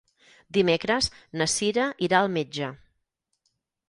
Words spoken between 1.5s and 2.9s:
Cira irà al metge.